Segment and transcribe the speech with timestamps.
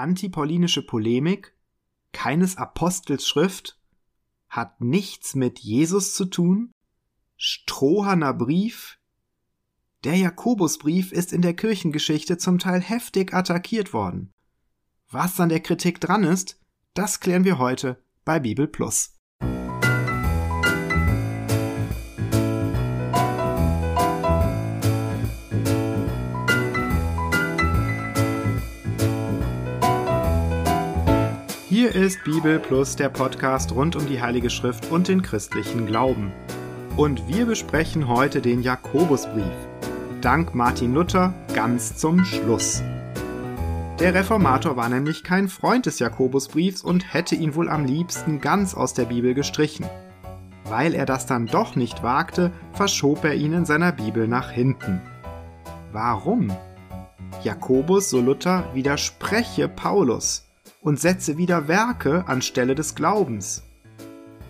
[0.00, 1.54] antipaulinische Polemik,
[2.12, 3.78] keines Apostels Schrift,
[4.48, 6.72] hat nichts mit Jesus zu tun,
[7.36, 8.98] Strohaner Brief,
[10.04, 14.32] der Jakobusbrief ist in der Kirchengeschichte zum Teil heftig attackiert worden.
[15.10, 16.58] Was an der Kritik dran ist,
[16.94, 19.19] das klären wir heute bei Bibel Plus.
[31.80, 36.30] Hier ist Bibel Plus der Podcast rund um die Heilige Schrift und den christlichen Glauben.
[36.98, 39.54] Und wir besprechen heute den Jakobusbrief.
[40.20, 42.82] Dank Martin Luther ganz zum Schluss.
[43.98, 48.74] Der Reformator war nämlich kein Freund des Jakobusbriefs und hätte ihn wohl am liebsten ganz
[48.74, 49.86] aus der Bibel gestrichen.
[50.64, 55.00] Weil er das dann doch nicht wagte, verschob er ihn in seiner Bibel nach hinten.
[55.92, 56.52] Warum?
[57.42, 60.49] Jakobus, so Luther, widerspreche Paulus
[60.80, 63.62] und setze wieder Werke anstelle des Glaubens.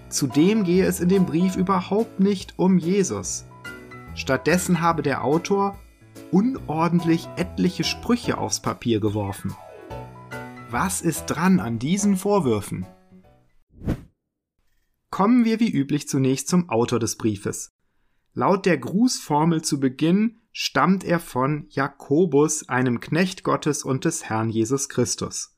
[0.08, 3.46] Zudem gehe es in dem Brief überhaupt nicht um Jesus.
[4.14, 5.78] Stattdessen habe der Autor
[6.32, 9.54] unordentlich etliche Sprüche aufs Papier geworfen.
[10.70, 12.86] Was ist dran an diesen Vorwürfen?
[15.10, 17.72] Kommen wir wie üblich zunächst zum Autor des Briefes.
[18.32, 24.50] Laut der Grußformel zu Beginn stammt er von Jakobus, einem Knecht Gottes und des Herrn
[24.50, 25.56] Jesus Christus.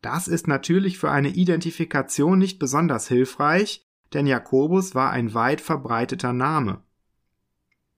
[0.00, 6.32] Das ist natürlich für eine Identifikation nicht besonders hilfreich, denn Jakobus war ein weit verbreiteter
[6.32, 6.82] Name.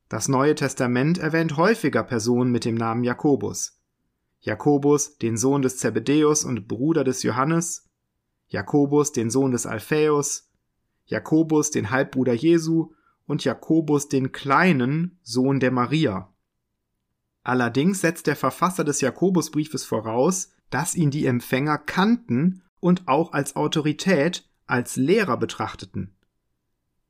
[0.09, 3.78] Das Neue Testament erwähnt häufiger Personen mit dem Namen Jakobus.
[4.41, 7.87] Jakobus, den Sohn des Zebedäus und Bruder des Johannes,
[8.48, 10.51] Jakobus, den Sohn des Alphaeus,
[11.05, 12.93] Jakobus, den Halbbruder Jesu
[13.27, 16.33] und Jakobus, den Kleinen, Sohn der Maria.
[17.45, 23.57] Allerdings setzt der Verfasser des Jakobusbriefes voraus, dass ihn die Empfänger kannten und auch als
[23.57, 26.17] Autorität, als Lehrer betrachteten.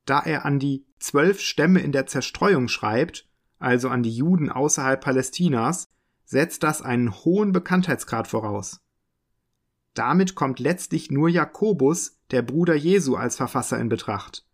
[0.06, 5.00] Da er an die zwölf Stämme in der Zerstreuung schreibt, also an die Juden außerhalb
[5.00, 5.88] Palästinas,
[6.24, 8.80] setzt das einen hohen Bekanntheitsgrad voraus.
[9.94, 14.46] Damit kommt letztlich nur Jakobus, der Bruder Jesu, als Verfasser in Betracht.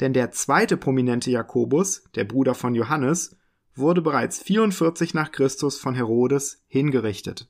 [0.00, 3.36] Denn der zweite prominente Jakobus, der Bruder von Johannes,
[3.74, 7.48] wurde bereits 44 nach Christus von Herodes hingerichtet.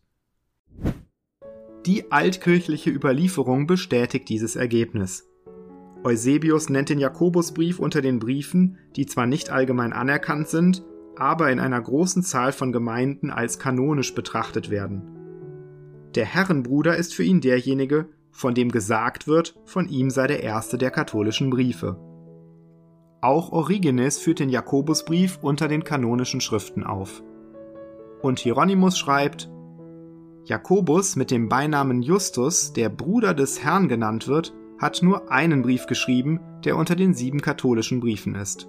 [1.86, 5.28] Die altkirchliche Überlieferung bestätigt dieses Ergebnis.
[6.04, 10.84] Eusebius nennt den Jakobusbrief unter den Briefen, die zwar nicht allgemein anerkannt sind,
[11.16, 15.02] aber in einer großen Zahl von Gemeinden als kanonisch betrachtet werden.
[16.14, 20.78] Der Herrenbruder ist für ihn derjenige, von dem gesagt wird, von ihm sei der erste
[20.78, 21.98] der katholischen Briefe.
[23.20, 27.22] Auch Origenes führt den Jakobusbrief unter den kanonischen Schriften auf.
[28.22, 29.50] Und Hieronymus schreibt,
[30.48, 35.86] Jakobus mit dem Beinamen Justus, der Bruder des Herrn genannt wird, hat nur einen Brief
[35.86, 38.66] geschrieben, der unter den sieben katholischen Briefen ist.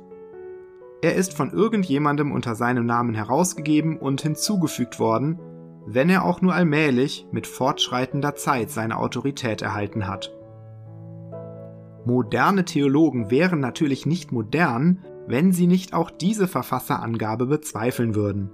[1.02, 5.40] Er ist von irgendjemandem unter seinem Namen herausgegeben und hinzugefügt worden,
[5.86, 10.36] wenn er auch nur allmählich mit fortschreitender Zeit seine Autorität erhalten hat.
[12.04, 18.52] Moderne Theologen wären natürlich nicht modern, wenn sie nicht auch diese Verfasserangabe bezweifeln würden.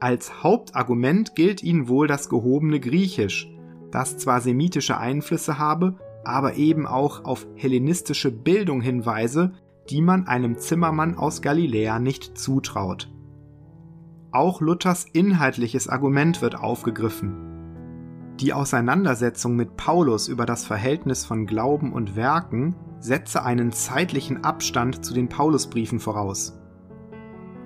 [0.00, 3.50] Als Hauptargument gilt ihnen wohl das gehobene Griechisch,
[3.90, 9.54] das zwar semitische Einflüsse habe, aber eben auch auf hellenistische Bildung hinweise,
[9.90, 13.10] die man einem Zimmermann aus Galiläa nicht zutraut.
[14.30, 17.48] Auch Luthers inhaltliches Argument wird aufgegriffen.
[18.40, 25.04] Die Auseinandersetzung mit Paulus über das Verhältnis von Glauben und Werken setze einen zeitlichen Abstand
[25.04, 26.56] zu den Paulusbriefen voraus.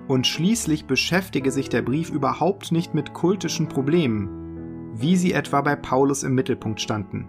[0.08, 5.76] Und schließlich beschäftige sich der Brief überhaupt nicht mit kultischen Problemen, wie sie etwa bei
[5.76, 7.28] Paulus im Mittelpunkt standen.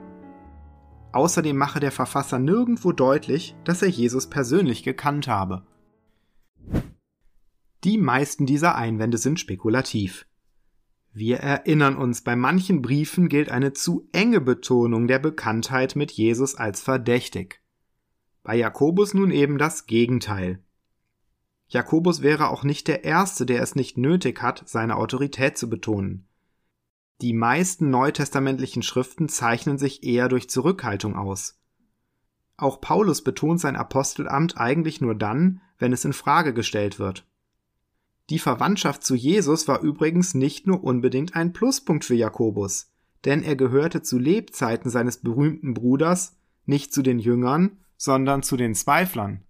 [1.11, 5.63] Außerdem mache der Verfasser nirgendwo deutlich, dass er Jesus persönlich gekannt habe.
[7.83, 10.25] Die meisten dieser Einwände sind spekulativ.
[11.11, 16.55] Wir erinnern uns, bei manchen Briefen gilt eine zu enge Betonung der Bekanntheit mit Jesus
[16.55, 17.61] als verdächtig.
[18.41, 20.62] Bei Jakobus nun eben das Gegenteil.
[21.73, 26.27] Jakobus wäre auch nicht der Erste, der es nicht nötig hat, seine Autorität zu betonen.
[27.21, 31.59] Die meisten neutestamentlichen Schriften zeichnen sich eher durch Zurückhaltung aus.
[32.57, 37.25] Auch Paulus betont sein Apostelamt eigentlich nur dann, wenn es in Frage gestellt wird.
[38.29, 42.91] Die Verwandtschaft zu Jesus war übrigens nicht nur unbedingt ein Pluspunkt für Jakobus,
[43.25, 48.75] denn er gehörte zu Lebzeiten seines berühmten Bruders nicht zu den Jüngern, sondern zu den
[48.75, 49.43] Zweiflern.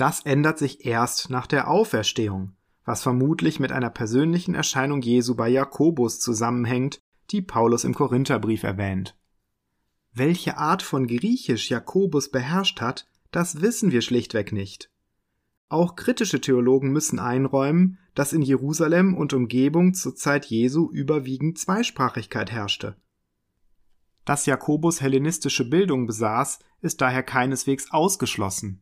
[0.00, 2.56] Das ändert sich erst nach der Auferstehung,
[2.86, 9.14] was vermutlich mit einer persönlichen Erscheinung Jesu bei Jakobus zusammenhängt, die Paulus im Korintherbrief erwähnt.
[10.14, 14.90] Welche Art von Griechisch Jakobus beherrscht hat, das wissen wir schlichtweg nicht.
[15.68, 22.50] Auch kritische Theologen müssen einräumen, dass in Jerusalem und Umgebung zur Zeit Jesu überwiegend Zweisprachigkeit
[22.50, 22.96] herrschte.
[24.24, 28.80] Dass Jakobus hellenistische Bildung besaß, ist daher keineswegs ausgeschlossen.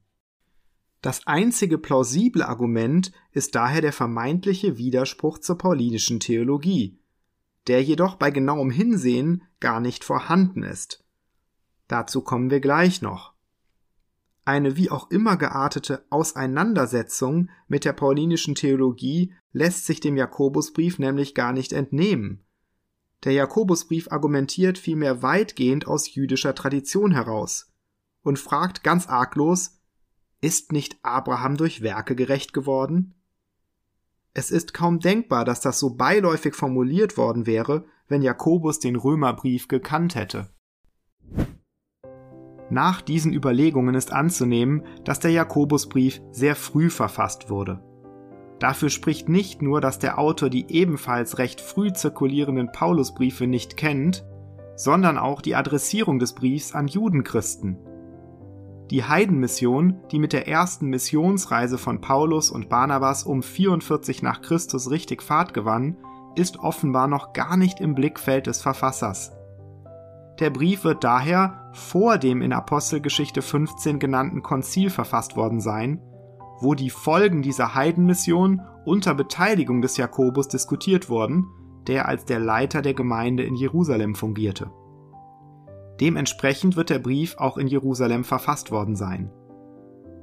[1.01, 6.99] Das einzige plausible Argument ist daher der vermeintliche Widerspruch zur paulinischen Theologie,
[7.69, 11.05] der jedoch bei genauem Hinsehen gar nicht vorhanden ist.
[11.87, 13.35] Dazu kommen wir gleich noch.
[14.45, 21.35] Eine wie auch immer geartete Auseinandersetzung mit der paulinischen Theologie lässt sich dem Jakobusbrief nämlich
[21.35, 22.45] gar nicht entnehmen.
[23.25, 27.73] Der Jakobusbrief argumentiert vielmehr weitgehend aus jüdischer Tradition heraus
[28.23, 29.78] und fragt ganz arglos,
[30.41, 33.15] ist nicht Abraham durch Werke gerecht geworden?
[34.35, 39.69] Es ist kaum denkbar, dass das so beiläufig formuliert worden wäre, wenn Jakobus den Römerbrief
[39.69, 40.49] gekannt hätte.
[42.71, 47.83] Nach diesen Überlegungen ist anzunehmen, dass der Jakobusbrief sehr früh verfasst wurde.
[48.59, 54.27] Dafür spricht nicht nur, dass der Autor die ebenfalls recht früh zirkulierenden Paulusbriefe nicht kennt,
[54.77, 57.79] sondern auch die Adressierung des Briefs an Judenchristen.
[58.91, 64.91] Die Heidenmission, die mit der ersten Missionsreise von Paulus und Barnabas um 44 nach Christus
[64.91, 65.99] richtig Fahrt gewann,
[66.37, 69.33] ist offenbar noch gar nicht im Blickfeld des Verfassers.
[70.41, 76.01] Der Brief wird daher vor dem in Apostelgeschichte 15 genannten Konzil verfasst worden sein,
[76.61, 81.47] wo die Folgen dieser Heidenmission unter Beteiligung des Jakobus diskutiert wurden,
[81.87, 84.71] der als der Leiter der Gemeinde in Jerusalem fungierte.
[86.01, 89.31] Dementsprechend wird der Brief auch in Jerusalem verfasst worden sein.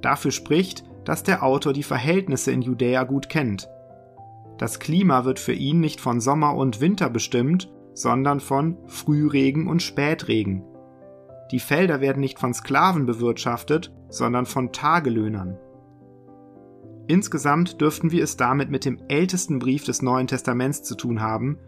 [0.01, 3.67] Dafür spricht, dass der Autor die Verhältnisse in Judäa gut kennt.
[4.57, 9.81] Das Klima wird für ihn nicht von Sommer und Winter bestimmt, sondern von Frühregen und
[9.81, 10.63] Spätregen.
[11.51, 15.57] Die Felder werden nicht von Sklaven bewirtschaftet, sondern von Tagelöhnern.
[17.07, 21.59] Insgesamt dürften wir es damit mit dem ältesten Brief des Neuen Testaments zu tun haben,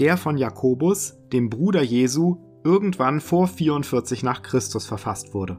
[0.00, 5.58] der von Jakobus, dem Bruder Jesu, irgendwann vor 44 nach Christus verfasst wurde.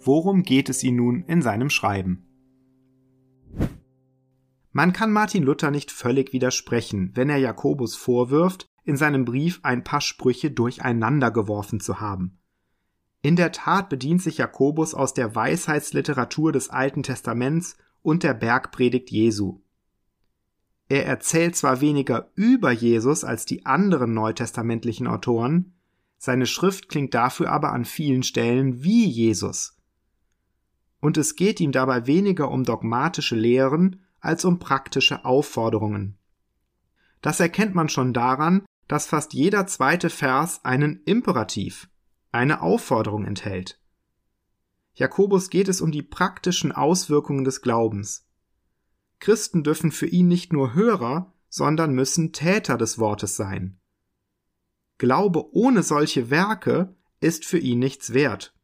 [0.00, 2.26] Worum geht es ihm nun in seinem Schreiben?
[4.72, 9.84] Man kann Martin Luther nicht völlig widersprechen, wenn er Jakobus vorwirft, in seinem Brief ein
[9.84, 12.38] paar Sprüche durcheinander geworfen zu haben.
[13.22, 19.10] In der Tat bedient sich Jakobus aus der Weisheitsliteratur des Alten Testaments und der Bergpredigt
[19.10, 19.62] Jesu.
[20.88, 25.72] Er erzählt zwar weniger über Jesus als die anderen neutestamentlichen Autoren,
[26.18, 29.76] seine Schrift klingt dafür aber an vielen Stellen wie Jesus.
[31.00, 36.16] Und es geht ihm dabei weniger um dogmatische Lehren als um praktische Aufforderungen.
[37.20, 41.88] Das erkennt man schon daran, dass fast jeder zweite Vers einen Imperativ,
[42.32, 43.80] eine Aufforderung enthält.
[44.94, 48.25] Jakobus geht es um die praktischen Auswirkungen des Glaubens.
[49.18, 53.78] Christen dürfen für ihn nicht nur Hörer, sondern müssen Täter des Wortes sein.
[54.98, 58.54] Glaube ohne solche Werke ist für ihn nichts wert.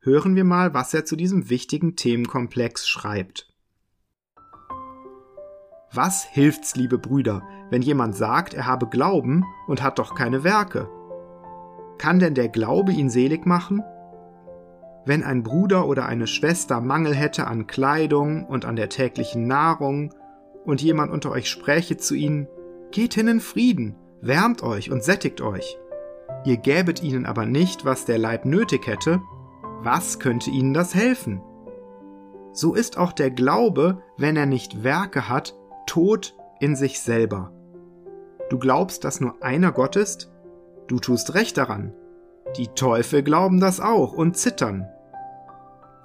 [0.00, 3.52] Hören wir mal, was er zu diesem wichtigen Themenkomplex schreibt.
[5.92, 10.88] Was hilft's, liebe Brüder, wenn jemand sagt, er habe Glauben und hat doch keine Werke?
[11.98, 13.82] Kann denn der Glaube ihn selig machen?
[15.06, 20.12] Wenn ein Bruder oder eine Schwester Mangel hätte an Kleidung und an der täglichen Nahrung,
[20.64, 22.48] und jemand unter euch spräche zu ihnen,
[22.90, 25.78] Geht hin in Frieden, wärmt euch und sättigt euch.
[26.44, 29.20] Ihr gäbet ihnen aber nicht, was der Leib nötig hätte,
[29.80, 31.42] was könnte ihnen das helfen?
[32.52, 37.52] So ist auch der Glaube, wenn er nicht Werke hat, tot in sich selber.
[38.48, 40.32] Du glaubst, dass nur einer Gott ist?
[40.86, 41.92] Du tust recht daran.
[42.56, 44.88] Die Teufel glauben das auch und zittern.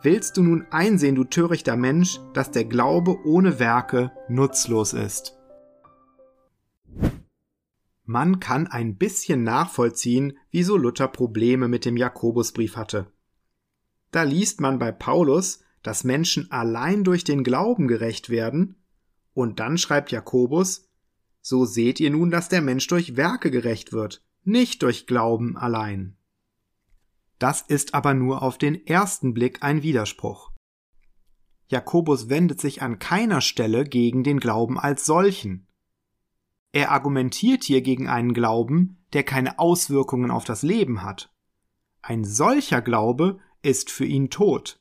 [0.03, 5.37] Willst du nun einsehen, du törichter Mensch, dass der Glaube ohne Werke nutzlos ist?
[8.03, 13.11] Man kann ein bisschen nachvollziehen, wieso Luther Probleme mit dem Jakobusbrief hatte.
[14.09, 18.77] Da liest man bei Paulus, dass Menschen allein durch den Glauben gerecht werden
[19.35, 20.89] und dann schreibt Jakobus,
[21.41, 26.17] so seht ihr nun, dass der Mensch durch Werke gerecht wird, nicht durch Glauben allein.
[27.41, 30.51] Das ist aber nur auf den ersten Blick ein Widerspruch.
[31.69, 35.65] Jakobus wendet sich an keiner Stelle gegen den Glauben als solchen.
[36.71, 41.33] Er argumentiert hier gegen einen Glauben, der keine Auswirkungen auf das Leben hat.
[42.03, 44.79] Ein solcher Glaube ist für ihn tot.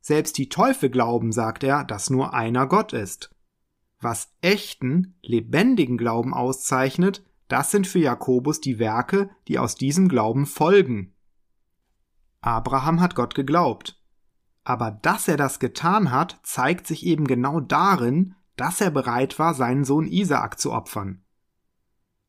[0.00, 3.36] Selbst die Teufel glauben, sagt er, dass nur einer Gott ist.
[4.00, 10.46] Was echten, lebendigen Glauben auszeichnet, das sind für Jakobus die Werke, die aus diesem Glauben
[10.46, 11.12] folgen.
[12.40, 14.00] Abraham hat Gott geglaubt.
[14.64, 19.54] Aber dass er das getan hat, zeigt sich eben genau darin, dass er bereit war,
[19.54, 21.22] seinen Sohn Isaak zu opfern.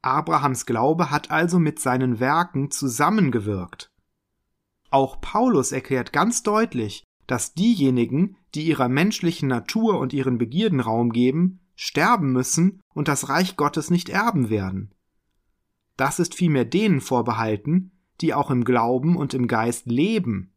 [0.01, 3.91] Abrahams Glaube hat also mit seinen Werken zusammengewirkt.
[4.89, 11.11] Auch Paulus erklärt ganz deutlich, dass diejenigen, die ihrer menschlichen Natur und ihren Begierden Raum
[11.11, 14.93] geben, sterben müssen und das Reich Gottes nicht erben werden.
[15.97, 17.91] Das ist vielmehr denen vorbehalten,
[18.21, 20.53] die auch im Glauben und im Geist leben.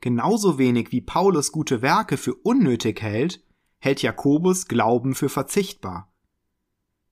[0.00, 3.44] Genauso wenig wie Paulus gute Werke für unnötig hält,
[3.78, 6.12] hält Jakobus Glauben für verzichtbar.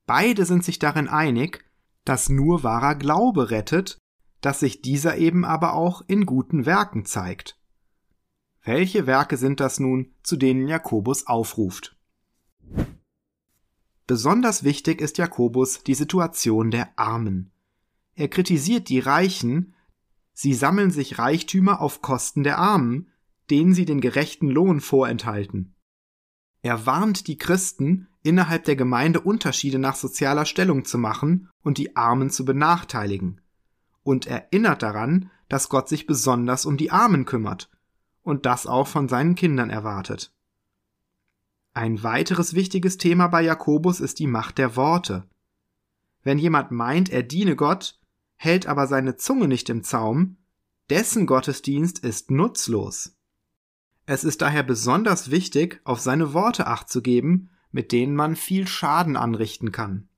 [0.06, 1.64] Beide sind sich darin einig,
[2.04, 3.98] dass nur wahrer Glaube rettet,
[4.40, 7.58] dass sich dieser eben aber auch in guten Werken zeigt.
[8.62, 11.96] Welche Werke sind das nun, zu denen Jakobus aufruft?
[14.06, 17.52] Besonders wichtig ist Jakobus die Situation der Armen.
[18.20, 19.74] Er kritisiert die Reichen,
[20.34, 23.10] sie sammeln sich Reichtümer auf Kosten der Armen,
[23.48, 25.74] denen sie den gerechten Lohn vorenthalten.
[26.60, 31.96] Er warnt die Christen, innerhalb der Gemeinde Unterschiede nach sozialer Stellung zu machen und die
[31.96, 33.40] Armen zu benachteiligen.
[34.02, 37.70] Und erinnert daran, dass Gott sich besonders um die Armen kümmert
[38.20, 40.30] und das auch von seinen Kindern erwartet.
[41.72, 45.26] Ein weiteres wichtiges Thema bei Jakobus ist die Macht der Worte.
[46.22, 47.96] Wenn jemand meint, er diene Gott,
[48.42, 50.38] hält aber seine Zunge nicht im Zaum,
[50.88, 53.14] dessen Gottesdienst ist nutzlos.
[54.06, 58.66] Es ist daher besonders wichtig, auf seine Worte acht zu geben, mit denen man viel
[58.66, 60.08] Schaden anrichten kann.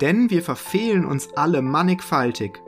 [0.00, 2.58] Denn wir verfehlen uns alle mannigfaltig.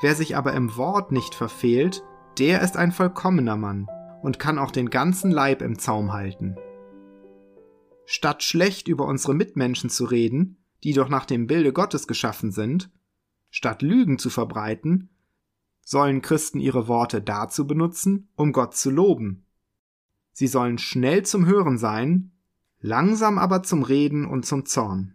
[0.00, 2.02] Wer sich aber im Wort nicht verfehlt,
[2.38, 3.88] der ist ein vollkommener Mann
[4.22, 6.56] und kann auch den ganzen Leib im Zaum halten.
[8.06, 12.90] Statt schlecht über unsere Mitmenschen zu reden, die doch nach dem Bilde Gottes geschaffen sind,
[13.50, 15.10] statt Lügen zu verbreiten,
[15.80, 19.44] sollen Christen ihre Worte dazu benutzen, um Gott zu loben.
[20.32, 22.32] Sie sollen schnell zum Hören sein,
[22.80, 25.14] langsam aber zum Reden und zum Zorn.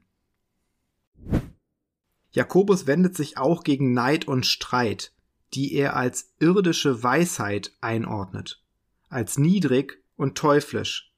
[2.31, 5.13] Jakobus wendet sich auch gegen Neid und Streit,
[5.53, 8.63] die er als irdische Weisheit einordnet,
[9.09, 11.13] als niedrig und teuflisch.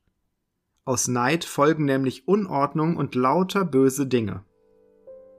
[0.84, 4.44] Aus Neid folgen nämlich Unordnung und lauter böse Dinge.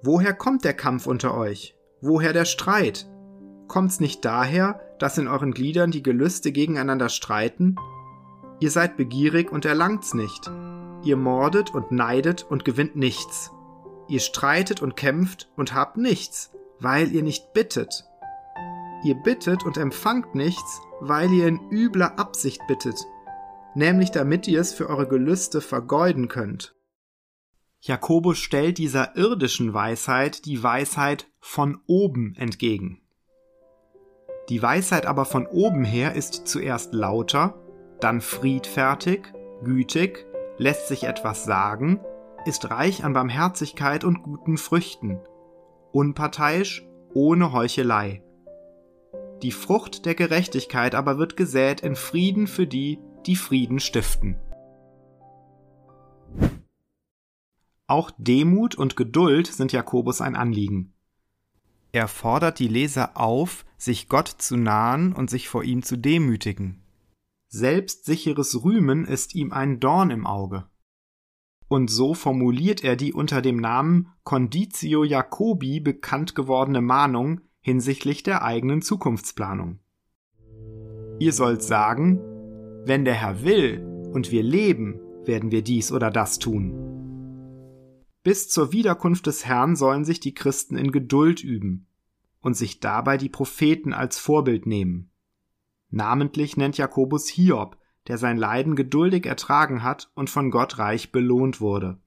[0.06, 1.74] Woher kommt der Kampf unter euch?
[2.00, 3.08] Woher der Streit?
[3.66, 7.74] Kommt's nicht daher, dass in euren Gliedern die Gelüste gegeneinander streiten?
[8.60, 10.48] Ihr seid begierig und erlangt's nicht.
[11.02, 13.50] Ihr mordet und neidet und gewinnt nichts.
[14.06, 18.04] Ihr streitet und kämpft und habt nichts, weil ihr nicht bittet.
[19.02, 23.04] Ihr bittet und empfangt nichts, weil ihr in übler Absicht bittet,
[23.74, 26.75] nämlich damit ihr es für eure Gelüste vergeuden könnt.
[27.80, 33.00] Jakobus stellt dieser irdischen Weisheit die Weisheit von oben entgegen.
[34.48, 37.54] Die Weisheit aber von oben her ist zuerst lauter,
[38.00, 39.32] dann friedfertig,
[39.64, 40.26] gütig,
[40.58, 42.00] lässt sich etwas sagen,
[42.44, 45.20] ist reich an Barmherzigkeit und guten Früchten,
[45.92, 48.22] unparteiisch, ohne Heuchelei.
[49.42, 54.36] Die Frucht der Gerechtigkeit aber wird gesät in Frieden für die, die Frieden stiften.
[57.86, 60.92] Auch Demut und Geduld sind Jakobus ein Anliegen.
[61.92, 66.82] Er fordert die Leser auf, sich Gott zu nahen und sich vor ihm zu demütigen.
[67.48, 70.66] Selbstsicheres Rühmen ist ihm ein Dorn im Auge.
[71.68, 78.42] Und so formuliert er die unter dem Namen Conditio Jacobi bekannt gewordene Mahnung hinsichtlich der
[78.42, 79.78] eigenen Zukunftsplanung.
[81.18, 82.20] Ihr sollt sagen,
[82.84, 86.95] wenn der Herr will und wir leben, werden wir dies oder das tun.
[88.26, 91.86] Bis zur Wiederkunft des Herrn sollen sich die Christen in Geduld üben
[92.40, 95.12] und sich dabei die Propheten als Vorbild nehmen.
[95.90, 97.76] Namentlich nennt Jakobus Hiob,
[98.08, 101.98] der sein Leiden geduldig ertragen hat und von Gott reich belohnt wurde.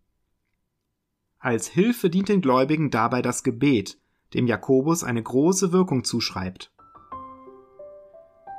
[1.38, 3.98] Als Hilfe dient den Gläubigen dabei das Gebet,
[4.34, 6.74] dem Jakobus eine große Wirkung zuschreibt.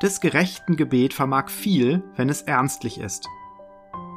[0.03, 3.29] Des gerechten Gebet vermag viel, wenn es ernstlich ist.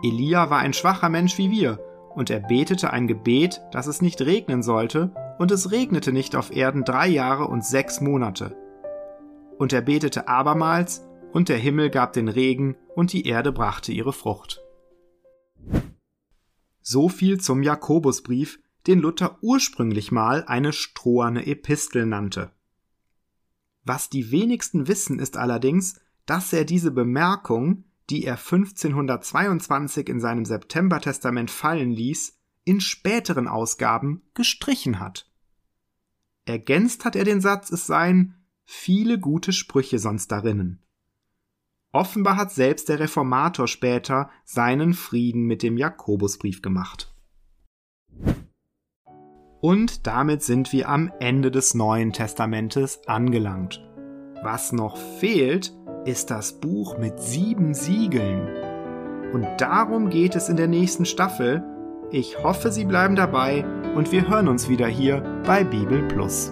[0.02, 4.22] Elia war ein schwacher Mensch wie wir und er betete ein Gebet, dass es nicht
[4.22, 8.56] regnen sollte, und es regnete nicht auf Erden drei Jahre und sechs Monate.
[9.58, 14.14] Und er betete abermals, und der Himmel gab den Regen, und die Erde brachte ihre
[14.14, 14.62] Frucht.
[16.82, 22.52] So viel zum Jakobusbrief, den Luther ursprünglich mal eine stroherne Epistel nannte.
[23.86, 30.46] Was die wenigsten wissen, ist allerdings, dass er diese Bemerkung die er 1522 in seinem
[30.46, 35.30] Septembertestament fallen ließ, in späteren Ausgaben gestrichen hat.
[36.46, 40.84] Ergänzt hat er den Satz, es seien viele gute Sprüche sonst darinnen.
[41.92, 47.14] Offenbar hat selbst der Reformator später seinen Frieden mit dem Jakobusbrief gemacht.
[49.62, 53.82] Und damit sind wir am Ende des Neuen Testamentes angelangt.
[54.44, 55.74] Was noch fehlt,
[56.04, 58.50] ist das Buch mit sieben Siegeln.
[59.32, 61.64] Und darum geht es in der nächsten Staffel.
[62.12, 63.64] Ich hoffe, Sie bleiben dabei
[63.96, 66.52] und wir hören uns wieder hier bei Bibel Plus.